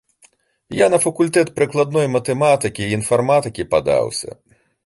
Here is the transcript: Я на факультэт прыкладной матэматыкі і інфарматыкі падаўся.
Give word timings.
Я 0.77 0.87
на 0.93 0.99
факультэт 1.03 1.51
прыкладной 1.59 2.07
матэматыкі 2.15 2.81
і 2.89 2.93
інфарматыкі 3.01 3.71
падаўся. 3.75 4.29